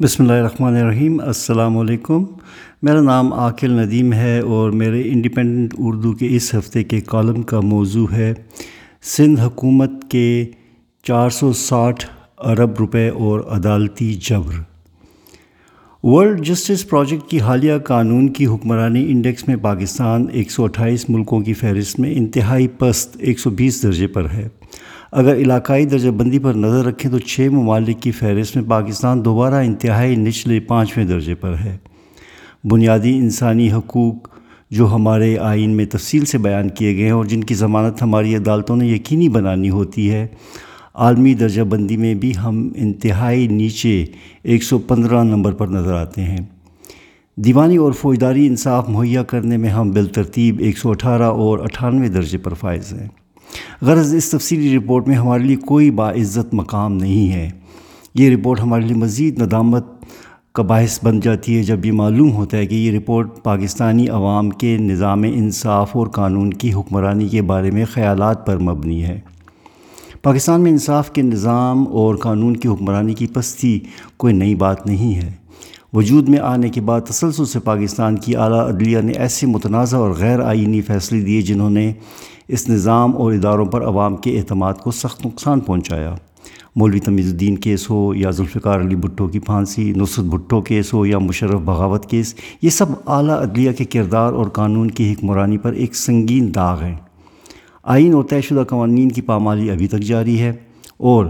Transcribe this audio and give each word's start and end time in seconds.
بسم 0.00 0.22
اللہ 0.22 0.32
الرحمن 0.32 0.76
الرحیم، 0.76 1.20
السلام 1.20 1.78
علیکم۔ 1.78 2.24
میرا 2.82 3.00
نام 3.00 3.32
عاقل 3.32 3.70
ندیم 3.70 4.12
ہے 4.12 4.38
اور 4.40 4.70
میرے 4.70 5.02
انڈیپینڈنٹ 5.04 5.74
اردو 5.78 6.12
کے 6.12 6.26
اس 6.30 6.54
ہفتے 6.54 6.82
کے 6.84 7.00
کالم 7.00 7.42
کا 7.42 7.60
موضوع 7.60 8.06
ہے، 8.12 8.34
سندھ 9.02 9.40
حکومت 9.40 9.90
کے 10.08 10.46
چار 11.02 11.30
سو 11.30 11.52
ساٹھ 11.52 12.06
ارب 12.38 12.70
روپے 12.78 13.08
اور 13.08 13.40
عدالتی 13.40 14.14
جبر۔ 14.14 14.54
ورلڈ 16.02 16.44
جسٹس 16.44 16.88
پروجیکٹ 16.88 17.30
کی 17.30 17.40
حالیہ 17.40 17.78
قانون 17.84 18.28
کی 18.28 18.46
حکمرانی 18.46 19.04
انڈیکس 19.08 19.48
میں 19.48 19.56
پاکستان 19.56 20.26
ایک 20.32 20.50
سو 20.50 20.64
اٹھائیس 20.64 21.10
ملکوں 21.10 21.40
کی 21.40 21.54
فہرست 21.54 22.00
میں 22.00 22.14
انتہائی 22.14 22.68
پست 22.68 23.16
ایک 23.18 23.38
سو 23.38 23.50
بیس 23.50 23.82
درجے 23.82 24.06
پر 24.06 24.30
ہے۔ 24.30 24.48
اگر 25.12 25.36
علاقائی 25.36 25.84
درجہ 25.84 26.10
بندی 26.10 26.38
پر 26.38 26.54
نظر 26.54 26.84
رکھیں 26.84 27.10
تو 27.10 27.18
چھ 27.18 27.40
ممالک 27.40 28.02
کی 28.02 28.10
فہرست 28.10 28.56
میں 28.56 28.64
پاکستان 28.68 29.24
دوبارہ 29.24 29.54
انتہائی 29.54 30.16
نچلے 30.16 30.60
پانچویں 30.60 31.04
درجے 31.04 31.34
پر 31.34 31.54
ہے۔ 31.64 31.76
بنیادی 32.64 33.18
انسانی 33.18 33.72
حقوق 33.72 34.28
جو 34.70 34.94
ہمارے 34.94 35.38
آئین 35.38 35.70
میں 35.70 35.84
تفصیل 35.84 36.24
سے 36.24 36.38
بیان 36.38 36.68
کیے 36.68 36.96
گئے 36.96 37.04
ہیں 37.04 37.10
اور 37.10 37.24
جن 37.24 37.44
کی 37.44 37.54
ضمانت 37.54 38.02
ہماری 38.02 38.36
عدالتوں 38.36 38.76
نے 38.76 38.86
یقینی 38.86 39.28
بنانی 39.28 39.70
ہوتی 39.70 40.10
ہے، 40.10 40.26
عالمی 40.94 41.34
درجہ 41.34 41.62
بندی 41.62 41.96
میں 41.96 42.14
بھی 42.14 42.32
ہم 42.44 42.68
انتہائی 42.76 43.46
نیچے 43.46 44.04
ایک 44.42 44.62
سو 44.62 44.78
پندرہ 44.78 45.22
نمبر 45.22 45.52
پر 45.52 45.66
نظر 45.66 45.94
آتے 45.94 46.22
ہیں۔ 46.22 46.40
دیوانی 47.36 47.76
اور 47.76 47.92
فوجداری 47.92 48.46
انصاف 48.46 48.88
مہیا 48.88 49.22
کرنے 49.22 49.56
میں 49.56 49.70
ہم 49.70 49.90
بالترتیب 49.90 50.58
ایک 50.58 50.78
سو 50.78 50.90
اٹھارہ 50.90 51.22
اور 51.22 51.58
اٹھانوے 51.58 52.08
درجے 52.08 52.38
پر 52.38 52.54
فائز 52.54 52.92
ہیں۔ 52.92 53.08
غرض 53.82 54.14
اس 54.14 54.30
تفصیلی 54.30 54.76
رپورٹ 54.76 55.08
میں 55.08 55.16
ہمارے 55.16 55.42
لیے 55.42 55.56
کوئی 55.56 55.90
باعزت 55.90 56.54
مقام 56.54 56.94
نہیں 56.94 57.32
ہے۔ 57.32 57.50
یہ 58.14 58.36
رپورٹ 58.36 58.60
ہمارے 58.60 58.82
لیے 58.82 58.96
مزید 58.96 59.42
ندامت 59.42 59.86
کا 60.52 60.62
باعث 60.62 61.04
بن 61.04 61.20
جاتی 61.20 61.56
ہے 61.56 61.62
جب 61.62 61.86
یہ 61.86 61.92
معلوم 61.92 62.32
ہوتا 62.32 62.56
ہے 62.56 62.66
کہ 62.66 62.74
یہ 62.74 62.98
رپورٹ 62.98 63.42
پاکستانی 63.42 64.08
عوام 64.08 64.50
کے 64.50 64.76
نظام 64.78 65.22
انصاف 65.22 65.96
اور 65.96 66.06
قانون 66.06 66.50
کی 66.50 66.72
حکمرانی 66.72 67.28
کے 67.28 67.42
بارے 67.42 67.70
میں 67.70 67.84
خیالات 67.84 68.46
پر 68.46 68.58
مبنی 68.58 69.02
ہے۔ 69.02 69.20
پاکستان 70.22 70.60
میں 70.60 70.70
انصاف 70.70 71.10
کے 71.10 71.22
نظام 71.22 71.88
اور 71.88 72.14
قانون 72.14 72.56
کی 72.56 72.68
حکمرانی 72.68 73.14
کی 73.14 73.26
پستی 73.26 73.80
کوئی 74.16 74.34
نئی 74.34 74.54
بات 74.54 74.86
نہیں 74.86 75.14
ہے۔ 75.14 75.32
وجود 75.92 76.28
میں 76.28 76.38
آنے 76.38 76.68
کے 76.68 76.80
بعد 76.80 77.00
تسلسل 77.00 77.44
سے 77.44 77.60
پاکستان 77.60 78.16
کی 78.16 78.36
اعلیٰ 78.36 78.68
عدلیہ 78.68 78.98
نے 79.00 79.12
ایسے 79.12 79.46
متنازع 79.46 79.98
اور 79.98 80.10
غیر 80.10 80.40
آئینی 80.40 80.80
فیصلے 80.80 81.20
دیے 81.20 81.42
جنہوں 81.42 81.70
نے 81.70 81.92
اس 82.48 82.68
نظام 82.68 83.16
اور 83.16 83.32
اداروں 83.32 83.66
پر 83.66 83.84
عوام 83.84 84.16
کے 84.16 84.38
اعتماد 84.38 84.74
کو 84.74 84.90
سخت 84.90 85.26
نقصان 85.26 85.60
پہنچایا۔ 85.60 86.14
مولوی 86.76 87.00
تمیز 87.00 87.32
الدین 87.32 87.56
کیس 87.56 87.90
ہو 87.90 88.14
یا 88.14 88.30
ذوالفقار 88.30 88.80
علی 88.80 88.96
بھٹو 88.96 89.26
کی 89.28 89.38
پھانسی، 89.38 89.92
نصرت 89.96 90.24
بھٹو 90.24 90.60
کیس 90.60 90.94
ہو 90.94 91.06
یا 91.06 91.18
مشرف 91.18 91.60
بغاوت 91.64 92.06
کیس، 92.06 92.34
یہ 92.62 92.70
سب 92.70 92.86
اعلیٰ 93.06 93.40
عدلیہ 93.40 93.72
کے 93.72 93.84
کردار 93.84 94.32
اور 94.32 94.46
قانون 94.46 94.90
کی 94.90 95.12
حکمرانی 95.12 95.58
پر 95.58 95.72
ایک 95.72 95.96
سنگین 95.96 96.54
داغ 96.54 96.82
ہیں 96.82 96.96
آئین 97.82 98.14
اور 98.14 98.24
طے 98.24 98.40
شدہ 98.40 98.64
قوانین 98.68 99.08
کی 99.08 99.20
پامالی 99.20 99.70
ابھی 99.70 99.88
تک 99.88 99.98
جاری 99.98 100.40
ہے 100.40 100.52
اور 100.96 101.26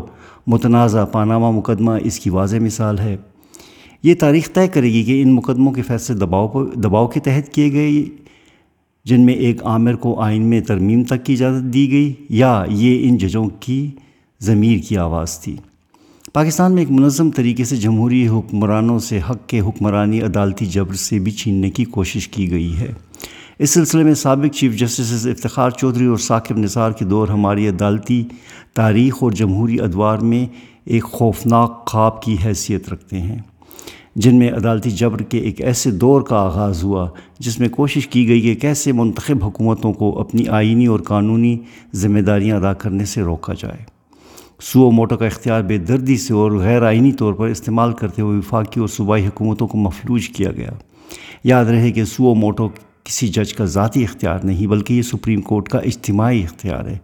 متنازع 0.46 1.04
پانامہ 1.04 1.50
مقدمہ 1.50 1.92
اس 2.04 2.20
کی 2.20 2.30
واضح 2.30 2.56
مثال 2.60 2.98
ہے۔ 2.98 3.16
یہ 4.02 4.14
تاریخ 4.14 4.50
طے 4.52 4.68
کرے 4.68 4.92
گی 4.92 5.04
کہ 5.04 5.22
ان 5.22 5.32
مقدموں 5.32 5.72
کے 5.72 5.82
فیصلے 5.82 6.16
دباؤ 6.16 6.64
دباؤ 6.74 7.06
کے 7.06 7.20
تحت 7.20 7.52
کیے 7.52 7.72
گئے 7.72 8.04
جن 9.04 9.20
میں 9.20 9.34
ایک 9.34 9.64
عامر 9.64 9.94
کو 9.94 10.20
آئین 10.20 10.42
میں 10.42 10.60
ترمیم 10.60 11.04
تک 11.04 11.24
کی 11.24 11.32
اجازت 11.32 11.74
دی 11.74 11.90
گئی 11.90 12.12
یا 12.28 12.64
یہ 12.68 13.08
ان 13.08 13.18
ججوں 13.18 13.44
کی 13.60 13.90
ضمیر 14.40 14.78
کی 14.88 14.98
آواز 14.98 15.40
تھی۔ 15.40 15.56
پاکستان 16.32 16.72
میں 16.72 16.82
ایک 16.82 16.90
منظم 16.90 17.30
طریقے 17.30 17.64
سے 17.64 17.76
جمہوری 17.76 18.28
حکمرانوں 18.28 18.98
سے 18.98 19.20
حق 19.30 19.46
کے 19.46 19.60
حکمرانی 19.60 20.20
عدالتی 20.20 20.66
جبر 20.66 20.94
سے 20.94 21.18
بھی 21.18 21.32
چھیننے 21.32 21.70
کی 21.70 21.84
کوشش 21.84 22.28
کی 22.28 22.50
گئی 22.50 22.76
ہے۔ 22.76 22.92
اس 23.58 23.70
سلسلے 23.70 24.04
میں 24.04 24.14
سابق 24.14 24.54
چیف 24.54 24.76
جسٹس 24.76 25.26
افتخار 25.26 25.70
چودھری 25.70 26.06
اور 26.06 26.16
ثاقب 26.16 26.58
نثار 26.58 26.90
کے 26.90 27.04
دور 27.04 27.28
ہماری 27.28 27.68
عدالتی 27.68 28.24
تاریخ 28.74 29.14
اور 29.20 29.32
جمہوری 29.32 29.80
ادوار 29.80 30.18
میں 30.18 30.46
ایک 30.84 31.04
خوفناک 31.04 31.86
خواب 31.86 32.22
کی 32.22 32.36
حیثیت 32.44 32.88
رکھتے 32.88 33.20
ہیں۔ 33.20 33.38
جن 34.18 34.36
میں 34.36 34.52
عدالتی 34.52 34.90
جبر 34.90 35.22
کے 35.22 35.38
ایک 35.38 35.60
ایسے 35.60 35.90
دور 35.90 36.22
کا 36.22 36.36
آغاز 36.36 36.84
ہوا 36.84 37.08
جس 37.38 37.60
میں 37.60 37.68
کوشش 37.68 38.08
کی 38.08 38.28
گئی 38.28 38.40
کہ 38.40 38.54
کیسے 38.54 38.92
منتخب 38.92 39.44
حکومتوں 39.44 39.92
کو 39.92 40.20
اپنی 40.20 40.48
آئینی 40.48 40.86
اور 40.86 41.00
قانونی 41.00 41.58
ذمہ 41.94 42.20
داریاں 42.20 42.56
ادا 42.56 42.72
کرنے 42.72 43.04
سے 43.04 43.22
روکا 43.22 43.52
جائے۔ 43.54 43.84
سو 44.60 44.80
و 44.80 44.90
موٹو 44.90 45.16
کا 45.16 45.26
اختیار 45.26 45.62
بے 45.62 45.78
دردی 45.78 46.16
سے 46.16 46.34
اور 46.34 46.52
غیر 46.52 46.82
آئینی 46.82 47.12
طور 47.12 47.32
پر 47.32 47.46
استعمال 47.46 47.92
کرتے 47.92 48.22
ہوئے 48.22 48.38
وفاقی 48.38 48.80
اور 48.80 48.88
صوبائی 48.88 49.26
حکومتوں 49.26 49.66
کو 49.66 49.78
مفلوج 49.78 50.28
کیا 50.28 50.50
گیا۔ 50.50 50.70
یاد 51.44 51.64
رہے 51.64 51.92
کہ 51.92 52.04
سو 52.04 52.24
و 52.24 52.34
موٹو 52.34 52.68
کسی 53.08 53.28
جج 53.28 53.54
کا 53.54 53.64
ذاتی 53.64 54.04
اختیار 54.04 54.38
نہیں، 54.44 54.66
بلکہ 54.66 54.94
یہ 54.94 55.02
سپریم 55.02 55.40
کورٹ 55.40 55.68
کا 55.68 55.78
اجتماعی 55.78 56.42
اختیار 56.42 56.86
ہے، 56.86 56.98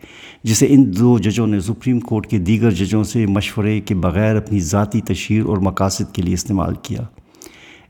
جسے 0.45 0.67
ان 0.71 0.97
دو 0.99 1.19
ججوں 1.19 1.47
نے 1.47 1.61
سپریم 1.61 2.01
کورٹ 2.01 2.27
کے 2.27 2.39
دیگر 2.39 2.71
ججوں 2.71 3.05
سے 3.05 3.27
مشورے 3.27 3.81
کے 3.81 3.95
بغیر 3.95 4.37
اپنی 4.37 4.61
ذاتی 4.61 5.01
تشہیر 5.01 5.43
اور 5.45 5.57
مقاصد 5.57 6.15
کے 6.15 6.23
لیے 6.23 6.35
استعمال 6.35 6.75
کیا۔ 6.83 7.01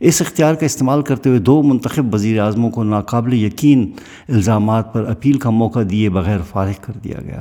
اس 0.01 0.23
اختیار 0.23 0.55
کا 0.55 0.67
استعمال 0.67 1.03
کرتے 1.03 1.29
ہوئے 1.29 1.41
دو 1.41 1.63
منتخب 1.63 2.15
وزیر 2.15 2.41
اعظموں 2.41 2.71
کو 2.71 2.85
ناقابل 2.85 3.35
یقین 3.35 3.91
الزامات 4.29 4.93
پر 4.93 5.05
اپیل 5.05 5.39
کا 5.39 5.51
موقع 5.51 5.81
دیے 5.91 6.11
بغیر 6.11 6.39
فارغ 6.51 6.73
کر 6.81 6.93
دیا 7.05 7.21
گیا۔ 7.25 7.41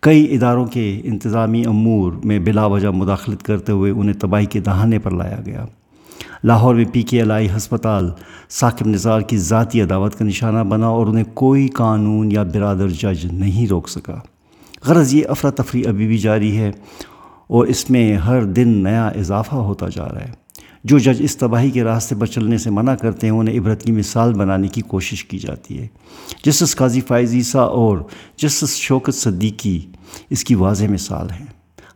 کئی 0.00 0.34
اداروں 0.34 0.66
کے 0.66 1.00
انتظامی 1.04 1.64
امور 1.66 2.12
میں 2.24 2.38
بلا 2.38 2.66
وجہ 2.66 2.88
مداخلت 2.88 3.42
کرتے 3.42 3.72
ہوئے 3.72 3.90
انہیں 3.90 4.20
تباہی 4.20 4.46
کے 4.46 4.60
دہانے 4.60 4.98
پر 4.98 5.10
لایا 5.10 5.40
گیا۔ 5.46 5.66
لاہور 6.44 6.74
میں 6.74 6.84
پی 6.92 7.02
کے 7.02 7.18
ایل 7.18 7.30
آئی 7.30 7.48
ہسپتال 7.56 8.10
ثاقب 8.50 8.86
نظار 8.86 9.20
کی 9.20 9.36
ذاتی 9.36 9.80
عداوت 9.80 10.14
کا 10.14 10.24
نشانہ 10.24 10.58
بنا 10.58 10.86
اور 10.86 11.06
انہیں 11.06 11.24
کوئی 11.34 11.68
قانون 11.68 12.32
یا 12.32 12.42
برادر 12.42 12.88
جج 12.88 13.26
نہیں 13.32 13.66
روک 13.66 13.88
سکا۔ 13.88 14.18
غرض 14.86 15.14
یہ 15.14 15.22
افراتفری 15.28 15.86
ابھی 15.86 16.06
بھی 16.06 16.18
جاری 16.18 16.58
ہے 16.58 16.72
اور 17.46 17.66
اس 17.66 17.90
میں 17.90 18.16
ہر 18.16 18.42
دن 18.42 18.68
نیا 18.68 19.08
اضافہ 19.08 19.54
ہوتا 19.54 19.88
جا 19.88 20.08
رہا 20.08 20.20
ہے۔ 20.20 20.42
جو 20.84 20.98
جج 20.98 21.16
اس 21.18 21.36
تباہی 21.36 21.70
کے 21.70 21.84
راستے 21.84 22.14
پر 22.14 22.26
چلنے 22.26 22.58
سے 22.58 22.70
منع 22.70 22.94
کرتے 22.94 23.26
ہیں، 23.26 23.34
انہیں 23.34 23.58
عبرت 23.58 23.82
کی 23.82 23.92
مثال 23.92 24.34
بنانے 24.34 24.68
کی 24.68 24.80
کوشش 24.80 25.24
کی 25.24 25.38
جاتی 25.38 25.78
ہے۔ 25.78 25.86
جسٹس 26.44 26.76
قاضی 26.76 27.00
فائز 27.00 27.32
عیسیٰ 27.32 27.68
اور 27.68 27.98
جسٹس 28.36 28.76
شوکت 28.76 29.14
صدیقی 29.14 29.80
اس 30.30 30.44
کی 30.44 30.54
واضح 30.54 30.84
مثال 30.90 31.30
ہیں۔ 31.30 31.46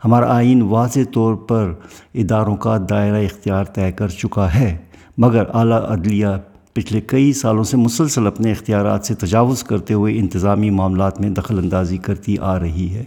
ہمارا 0.04 0.34
آئین 0.34 0.62
واضح 0.62 1.00
طور 1.12 1.34
پر 1.48 1.72
اداروں 2.14 2.56
کا 2.56 2.76
دائرہ 2.90 3.22
اختیار 3.24 3.64
طے 3.64 3.90
کر 3.92 4.08
چکا 4.08 4.52
ہے، 4.54 4.76
مگر 5.18 5.44
اعلیٰ 5.54 5.80
عدلیہ 5.82 6.28
پچھلے 6.74 7.00
کئی 7.00 7.32
سالوں 7.32 7.64
سے 7.64 7.76
مسلسل 7.76 8.26
اپنے 8.26 8.50
اختیارات 8.52 9.06
سے 9.06 9.14
تجاوز 9.14 9.62
کرتے 9.64 9.94
ہوئے 9.94 10.18
انتظامی 10.18 10.70
معاملات 10.70 11.20
میں 11.20 11.30
دخل 11.30 11.58
اندازی 11.58 11.96
کرتی 11.98 12.36
آ 12.40 12.58
رہی 12.60 12.88
ہے۔ 12.94 13.04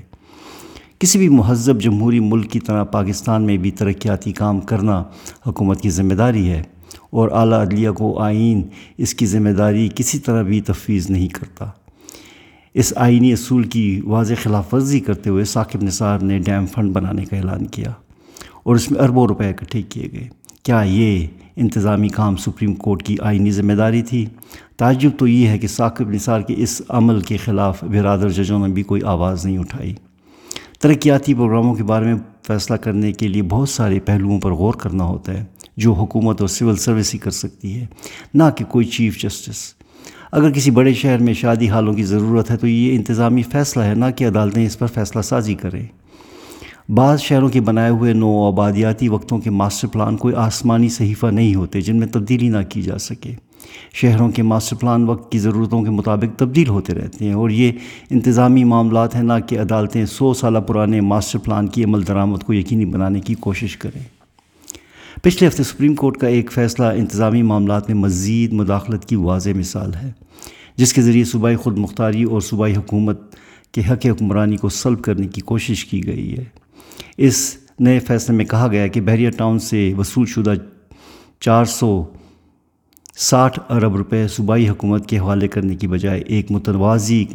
کسی 1.00 1.20
بھی 1.20 1.30
مہذب 1.30 1.82
جمہوری 1.82 2.20
ملک 2.20 2.50
کی 2.52 2.60
طرح 2.60 2.84
پاکستان 2.84 3.42
میں 3.42 3.58
بھی 3.58 3.72
ترقیاتی 3.72 4.32
کام 4.32 4.60
کرنا 4.62 5.02
حکومت 5.48 5.82
کی 5.82 5.90
ذمہ 5.90 6.14
داری 6.14 6.50
ہے، 6.50 6.62
اور 7.12 7.30
اعلیٰ 7.32 7.60
عدلیہ 7.62 7.92
کو 7.92 8.18
آئین 8.20 8.62
اس 8.98 9.14
کی 9.14 9.26
ذمہ 9.26 9.50
داری 9.50 9.88
کسی 9.96 10.20
طرح 10.20 10.42
بھی 10.42 10.62
تفویض 10.62 11.10
نہیں 11.10 11.28
کرتا۔ 11.28 11.70
اس 12.74 12.94
آئینی 12.96 13.34
اصول 13.34 13.64
کی 13.64 14.02
واضح 14.06 14.34
خلاف 14.44 14.74
ورزی 14.74 15.00
کرتے 15.00 15.30
ہوئے 15.30 15.44
ثاقب 15.44 15.84
نثار 15.84 16.20
نے 16.20 16.40
ڈیم 16.40 16.66
فنڈ 16.66 16.92
بنانے 16.92 17.26
کا 17.26 17.38
اعلان 17.38 17.66
کیا 17.68 17.92
اور 18.64 18.76
اس 18.76 18.92
میں 18.92 19.00
اربوں 19.00 19.28
روپے 19.28 19.50
اکٹھے 19.50 19.82
کیے 19.82 20.10
گئے۔ 20.12 20.28
کیا 20.64 20.82
یہ 20.82 21.28
انتظامی 21.56 22.08
کام 22.08 22.36
سپریم 22.36 22.74
کورٹ 22.74 23.04
کی 23.04 23.16
آئینی 23.22 23.52
ذمہ 23.52 23.74
داری 23.74 24.02
تھی؟ 24.02 24.26
تعجب 24.78 25.10
تو 25.18 25.28
یہ 25.28 25.48
ہے 25.48 25.58
کہ 25.58 25.68
ثاقب 25.68 26.10
نثار 26.10 26.42
کے 26.42 26.54
اس 26.58 26.82
عمل 26.90 27.22
کے 27.22 27.38
خلاف 27.38 27.84
برادر 27.84 28.30
ججوں 28.30 28.68
نے 28.68 28.74
بھی 28.74 28.84
کوئی 28.84 29.02
آواز 29.06 29.46
نہیں 29.46 29.58
اٹھائی۔ 29.58 29.94
ترقیاتی 30.80 31.34
پروگراموں 31.34 31.76
کے 31.76 31.84
بارے 31.84 32.06
میں 32.06 32.16
فیصلہ 32.48 32.76
کرنے 32.76 33.12
کے 33.12 33.28
لیے 33.28 33.42
بہت 33.42 33.70
سارے 33.70 34.00
پہلوؤں 34.00 34.40
پر 34.40 34.52
غور 34.52 34.74
کرنا 34.74 35.04
ہوتا 35.04 35.34
ہے، 35.34 35.46
جو 35.78 35.94
حکومت 35.94 36.42
اور 36.42 36.48
سول 36.48 36.76
سروس 36.76 37.14
ہی 37.14 37.20
کر 37.20 37.32
سکتی 37.32 37.80
ہے، 37.80 37.86
نہ 38.34 38.44
کہ 38.56 38.66
کوئی 38.66 38.86
چیف 38.86 39.22
جسٹس۔ 39.24 39.79
اگر 40.32 40.52
کسی 40.52 40.72
بڑے 40.72 40.94
شہر 40.94 41.18
میں 41.18 41.34
شادی 41.34 41.70
حالوں 41.70 41.94
کی 41.94 42.04
ضرورت 42.04 42.52
ہے 42.52 42.58
تو 42.58 42.68
یہ 42.68 42.96
انتظامی 42.96 43.42
فیصلہ 43.42 43.84
ہے، 43.84 43.96
نہ 43.96 44.06
کہ 44.16 44.28
عدالتیں 44.28 44.66
اس 44.66 44.80
پر 44.80 44.88
فیصلہ 44.88 45.22
سازی 45.22 45.54
کریں۔ 45.54 45.86
بعض 46.90 47.22
شہروں 47.22 47.50
کے 47.50 47.62
بنائے 47.62 47.90
ہوئے 47.90 48.14
نو 48.14 48.48
آبادیاتی 48.48 49.10
وقتوں 49.10 49.40
کے 49.40 49.50
ماسٹر 49.50 49.88
پلان 49.88 50.18
کوئی 50.18 50.36
آسمانی 50.36 50.90
صحیفہ 50.90 51.28
نہیں 51.28 51.56
ہوتے 51.56 51.82
جن 51.82 52.00
میں 52.00 52.08
تبدیلی 52.08 52.50
نہ 52.50 52.58
کی 52.70 52.82
جا 52.82 52.98
سکے۔ 52.98 53.34
شہروں 53.94 54.30
کے 54.30 54.44
ماسٹر 54.44 54.76
پلان 54.76 55.04
وقت 55.04 55.32
کی 55.32 55.40
ضرورتوں 55.40 55.84
کے 55.84 55.90
مطابق 55.90 56.40
تبدیل 56.40 56.68
ہوتے 56.68 56.94
رہتے 56.94 57.26
ہیں 57.26 57.34
اور 57.34 57.50
یہ 57.50 57.72
انتظامی 58.10 58.64
معاملات 58.64 59.16
ہیں، 59.16 59.24
نہ 59.24 59.34
کہ 59.48 59.60
عدالتیں 59.60 60.06
سو 60.06 60.34
سالہ 60.34 60.60
پرانے 60.60 61.02
ماسٹر 61.02 61.40
پلان 61.40 61.68
کی 61.68 61.84
عمل 61.84 62.08
درآمد 62.08 62.44
کو 62.44 62.54
یقینی 62.54 62.86
بنانے 62.86 63.20
کی 63.20 63.34
کوشش 63.34 63.78
کریں۔ 63.78 64.19
پچھلے 65.24 65.48
ہفتے 65.48 65.64
سپریم 65.64 65.96
کورٹ 65.96 66.18
کا 66.18 66.28
ایک 66.28 66.52
فیصلہ 66.52 66.86
انتظامی 66.86 67.42
معاملات 67.42 67.90
میں 67.90 67.98
مزید 67.98 68.54
مداخلت 68.54 69.06
کی 69.06 69.16
واضح 69.16 69.50
مثال 69.56 69.94
ہے، 69.94 70.12
جس 70.76 70.94
کے 70.94 71.02
ذریعے 71.02 71.24
صوبائی 71.24 71.56
خود 71.56 71.78
مختاری 71.78 72.24
اور 72.24 72.42
صوبائی 72.42 72.76
حکومت 72.76 73.36
کے 73.72 73.82
حق 73.92 74.06
حکمرانی 74.06 74.58
کو 74.58 74.70
سلب 74.70 75.02
کرنے 75.02 75.28
کی 75.28 75.42
کوشش 75.42 75.86
کی 75.86 76.08
گئی 76.08 76.38
ہے۔ 76.38 76.44
اس 77.18 77.58
نئے 77.80 78.00
فیصلے 78.00 78.36
میں 78.36 78.46
کہا 78.46 78.68
گیا 78.68 78.88
کہ 78.88 79.02
بحریہ 79.02 79.30
ٹاؤن 79.30 79.60
سے 79.60 79.94
وصول 79.98 80.26
شدہ 80.26 80.54
چار 81.40 81.66
سو 81.66 82.04
ساٹھ 83.18 83.60
ارب 83.70 83.96
روپے 83.96 84.28
صوبائی 84.28 84.70
حکومت 84.70 85.10
کے 85.10 85.20
حوالے 85.20 85.48
کرنے 85.48 85.76
کی 85.76 85.88
بجائے 85.88 86.22
ایک 86.22 86.52
متوازی 86.52 87.26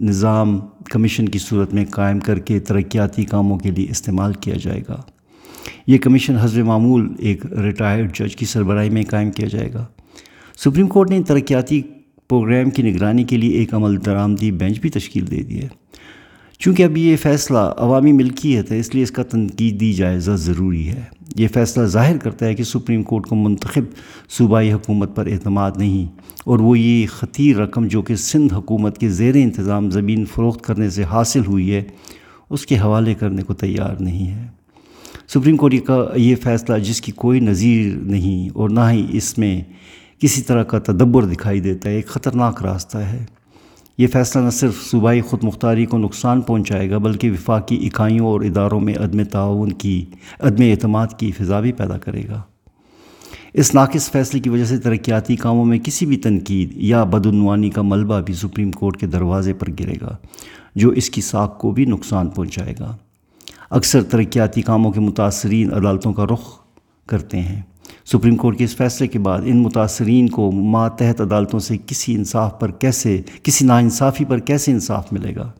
نظام 0.00 0.58
کمیشن 0.84 1.28
کی 1.28 1.38
صورت 1.38 1.74
میں 1.74 1.84
قائم 1.90 2.20
کر 2.20 2.38
کے 2.38 2.60
ترقیاتی 2.60 3.24
کاموں 3.24 3.58
کے 3.58 3.70
لیے 3.70 3.86
استعمال 3.90 4.32
کیا 4.32 4.54
جائے 4.62 4.82
گا۔ 4.88 5.02
یہ 5.86 5.98
کمیشن 5.98 6.36
حضر 6.36 6.62
معمول 6.62 7.08
ایک 7.18 7.46
ریٹائرڈ 7.46 8.14
جج 8.14 8.36
کی 8.36 8.46
سربراہی 8.46 8.90
میں 8.90 9.02
قائم 9.02 9.30
کیا 9.30 9.48
جائے 9.48 9.72
گا۔ 9.72 9.84
سپریم 10.58 10.86
کورٹ 10.86 11.10
نے 11.10 11.22
ترقیاتی 11.22 11.82
پروگرام 12.28 12.70
کی 12.70 12.82
نگرانی 12.82 13.24
کے 13.24 13.36
لیے 13.36 13.50
ایک 13.50 13.74
عمل 13.74 13.96
درآمدی 14.06 14.50
بینچ 14.50 14.80
بھی 14.80 14.90
تشکیل 14.90 15.30
دے 15.30 15.42
دی 15.42 15.62
ہے۔ 15.62 15.68
چونکہ 16.60 16.82
اب 16.82 16.96
یہ 16.96 17.16
فیصلہ 17.16 17.58
عوامی 17.58 18.12
ملکیت 18.12 18.72
ہے، 18.72 18.78
اس 18.78 18.94
لیے 18.94 19.02
اس 19.02 19.10
کا 19.10 19.22
تنقیدی 19.22 19.92
جائزہ 19.92 20.30
ضروری 20.30 20.88
ہے۔ 20.88 21.02
یہ 21.36 21.48
فیصلہ 21.48 21.84
ظاہر 21.86 22.16
کرتا 22.16 22.46
ہے 22.46 22.54
کہ 22.54 22.64
سپریم 22.64 23.02
کورٹ 23.02 23.26
کو 23.26 23.36
منتخب 23.36 23.84
صوبائی 24.28 24.72
حکومت 24.72 25.16
پر 25.16 25.26
اعتماد 25.26 25.70
نہیں، 25.76 26.06
اور 26.44 26.58
وہ 26.58 26.78
یہ 26.78 27.06
خطیر 27.06 27.56
رقم 27.56 27.86
جو 27.86 28.02
کہ 28.02 28.16
سندھ 28.16 28.54
حکومت 28.54 28.98
کے 28.98 29.08
زیر 29.08 29.34
انتظام 29.34 29.90
زمین 29.90 30.24
فروخت 30.24 30.64
کرنے 30.64 30.90
سے 30.90 31.04
حاصل 31.04 31.46
ہوئی 31.46 31.72
ہے، 31.74 31.82
اس 32.50 32.66
کے 32.66 32.78
حوالے 32.78 33.14
کرنے 33.14 33.42
کو 33.42 33.54
تیار 33.54 34.00
نہیں 34.00 34.30
ہے۔ 34.30 34.46
سپریم 35.34 35.56
کورٹ 35.56 35.74
کا 35.86 36.04
یہ 36.16 36.36
فیصلہ 36.36 36.78
جس 36.78 37.00
کی 37.00 37.12
کوئی 37.12 37.40
نظیر 37.40 37.96
نہیں 37.96 38.48
اور 38.54 38.70
نہ 38.70 38.80
ہی 38.90 39.06
اس 39.12 39.38
میں 39.38 39.62
کسی 40.18 40.42
طرح 40.42 40.62
کا 40.62 40.78
تدبر 40.78 41.24
دکھائی 41.24 41.60
دیتا 41.60 41.90
ہے، 41.90 41.94
ایک 41.94 42.06
خطرناک 42.06 42.62
راستہ 42.62 42.98
ہے۔ 42.98 43.24
یہ 43.98 44.06
فیصلہ 44.06 44.42
نہ 44.42 44.50
صرف 44.50 44.82
صوبائی 44.90 45.20
خود 45.20 45.44
مختاری 45.44 45.86
کو 45.86 45.98
نقصان 45.98 46.40
پہنچائے 46.40 46.90
گا، 46.90 46.98
بلکہ 46.98 47.30
وفاقی 47.30 47.86
اکائیوں 47.86 48.26
اور 48.26 48.40
اداروں 48.40 48.80
میں 48.80 48.94
عدم 48.94 49.22
تعاون 49.24 49.72
کی، 49.72 50.04
عدم 50.40 50.62
اعتماد 50.62 51.06
کی 51.18 51.32
فضا 51.32 51.60
بھی 51.60 51.72
پیدا 51.72 51.98
کرے 51.98 52.22
گا۔ 52.28 52.42
اس 53.54 53.74
ناقص 53.74 54.10
فیصلے 54.10 54.40
کی 54.40 54.50
وجہ 54.50 54.64
سے 54.64 54.78
ترقیاتی 54.78 55.36
کاموں 55.36 55.64
میں 55.64 55.78
کسی 55.78 56.06
بھی 56.06 56.16
تنقید 56.16 56.72
یا 56.76 57.04
بدعنوانی 57.04 57.70
کا 57.70 57.82
ملبہ 57.82 58.20
بھی 58.20 58.34
سپریم 58.34 58.72
کورٹ 58.72 58.96
کے 58.96 59.06
دروازے 59.06 59.52
پر 59.52 59.70
گرے 59.80 59.94
گا، 60.00 60.16
جو 60.74 60.90
اس 60.90 61.10
کی 61.10 61.20
ساکھ 61.20 61.58
کو 61.58 61.70
بھی 61.70 61.84
نقصان 61.84 62.28
پہنچائے 62.28 62.74
گا۔ 62.80 62.96
اکثر 63.70 64.02
ترقیاتی 64.02 64.62
کاموں 64.62 64.92
کے 64.92 65.00
متاثرین 65.00 65.72
عدالتوں 65.72 66.12
کا 66.12 66.24
رخ 66.24 66.58
کرتے 67.06 67.40
ہیں۔ 67.40 67.62
سپریم 68.04 68.36
کورٹ 68.36 68.58
کے 68.58 68.64
اس 68.64 68.76
فیصلے 68.76 69.06
کے 69.06 69.18
بعد 69.18 69.40
ان 69.44 69.62
متاثرین 69.62 70.28
کو 70.28 70.52
ماتحت 70.52 71.20
عدالتوں 71.20 71.58
سے 71.58 71.76
کسی 71.86 72.14
انصاف 72.14 72.60
پر 72.60 72.70
کیسے، 72.70 73.22
کسی 73.42 73.66
ناانصافی 73.66 74.24
پر 74.24 74.38
کیسے 74.38 74.72
انصاف 74.72 75.12
ملے 75.12 75.36
گا؟ 75.36 75.50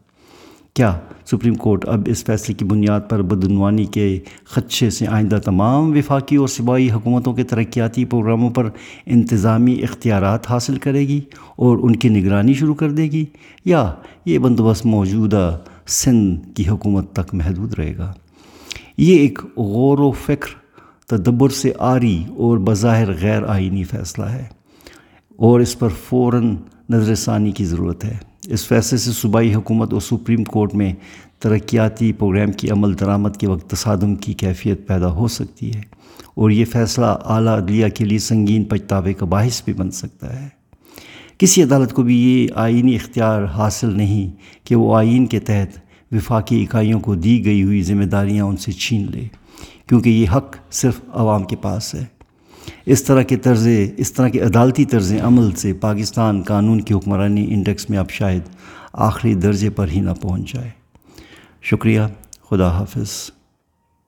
کیا 0.74 0.98
سپریم 1.26 1.54
کورٹ 1.54 1.88
اب 1.88 2.02
اس 2.06 2.24
فیصلے 2.24 2.54
کی 2.54 2.64
بنیاد 2.64 3.00
پر 3.08 3.22
بدعنوانی 3.22 3.84
کے 3.84 4.18
خدشے 4.44 4.90
سے 4.90 5.06
آئندہ 5.06 5.38
تمام 5.44 5.90
وفاقی 5.90 6.36
اور 6.36 6.48
صبائی 6.48 6.90
حکومتوں 6.90 7.32
کے 7.32 7.42
ترقیاتی 7.42 8.04
پروگراموں 8.04 8.50
پر 8.50 8.70
انتظامی 9.06 9.82
اختیارات 9.82 10.50
حاصل 10.50 10.76
کرے 10.76 11.00
گی 11.00 11.20
اور 11.56 11.78
ان 11.82 11.96
کی 11.96 12.08
نگرانی 12.08 12.54
شروع 12.54 12.74
کر 12.74 12.90
دے 12.90 13.02
گی؟ 13.02 13.24
یا 13.64 13.94
یہ 14.24 14.38
بندوبست 14.38 14.86
موجودہ 14.86 15.58
سندھ 15.90 16.54
کی 16.54 16.68
حکومت 16.68 17.12
تک 17.12 17.34
محدود 17.34 17.74
رہے 17.74 17.96
گا۔ 17.96 18.12
یہ 18.96 19.18
ایک 19.18 19.38
غور 19.56 19.98
و 19.98 20.10
فکر، 20.10 20.48
تدبر 21.06 21.48
سے 21.48 21.72
آری 21.78 22.24
اور 22.36 22.58
بظاہر 22.58 23.12
غیر 23.20 23.42
آئینی 23.44 23.84
فیصلہ 23.84 24.24
ہے 24.24 24.44
اور 25.36 25.60
اس 25.60 25.78
پر 25.78 25.88
فوراً 25.88 26.56
نظر 26.90 27.14
ثانی 27.14 27.52
کی 27.52 27.64
ضرورت 27.64 28.04
ہے۔ 28.04 28.16
اس 28.46 28.66
فیصلے 28.66 28.98
سے 28.98 29.12
صوبائی 29.12 29.54
حکومت 29.54 29.92
اور 29.92 30.00
سپریم 30.00 30.44
کورٹ 30.44 30.74
میں 30.74 30.92
ترقیاتی 31.38 32.12
پروگرام 32.12 32.52
کی 32.52 32.70
عمل 32.70 32.98
درآمد 33.00 33.36
کے 33.40 33.48
وقت 33.48 33.70
تصادم 33.70 34.14
کی 34.14 34.32
کیفیت 34.32 34.86
پیدا 34.86 35.10
ہو 35.10 35.28
سکتی 35.28 35.74
ہے 35.74 35.80
اور 36.34 36.50
یہ 36.50 36.64
فیصلہ 36.64 37.06
اعلیٰ 37.24 37.56
عدلیہ 37.56 37.88
کے 37.88 38.04
لیے 38.04 38.18
سنگین 38.18 38.64
پچھتاوے 38.64 39.12
کا 39.12 39.26
باعث 39.26 39.62
بھی 39.64 39.72
بن 39.72 39.90
سکتا 39.90 40.42
ہے۔ 40.42 40.59
کسی 41.40 41.62
عدالت 41.62 41.92
کو 41.92 42.02
بھی 42.02 42.22
یہ 42.22 42.48
آئینی 42.54 42.94
اختیار 42.94 43.44
حاصل 43.44 43.96
نہیں 43.96 44.30
کہ 44.66 44.74
وہ 44.74 44.96
آئین 44.96 45.26
کے 45.26 45.40
تحت 45.40 45.78
وفاقی 46.12 46.62
اکائیوں 46.62 47.00
کو 47.00 47.14
دی 47.14 47.44
گئی 47.44 47.62
ہوئی 47.62 47.82
ذمہ 47.82 48.04
داریاں 48.04 48.44
ان 48.44 48.56
سے 48.56 48.72
چھین 48.72 49.06
لے، 49.10 49.28
کیونکہ 49.86 50.10
یہ 50.10 50.30
حق 50.30 50.56
صرف 50.70 51.00
عوام 51.12 51.44
کے 51.44 51.56
پاس 51.56 51.94
ہے۔ 51.94 52.04
اس 52.86 53.04
طرح 53.04 53.22
کے 53.22 53.36
طرز، 53.36 53.68
اس 53.96 54.12
طرح 54.12 54.28
کے 54.28 54.40
عدالتی 54.40 54.84
طرز 54.84 55.12
عمل 55.22 55.50
سے 55.50 55.72
پاکستان 55.72 56.42
قانون 56.42 56.80
کی 56.80 56.94
حکمرانی 56.94 57.46
انڈیکس 57.54 57.90
میں 57.90 57.98
اب 57.98 58.10
شاید 58.10 58.42
آخری 58.92 59.34
درجے 59.34 59.70
پر 59.70 59.88
ہی 59.88 60.00
نہ 60.00 60.10
پہنچ 60.10 60.52
جائے۔ 60.52 60.70
شکریہ، 61.62 62.00
خدا 62.50 62.68
حافظ۔ 62.68 63.39